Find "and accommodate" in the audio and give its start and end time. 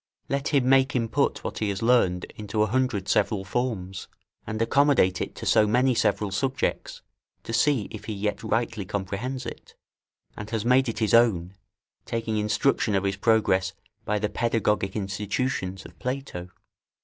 4.47-5.21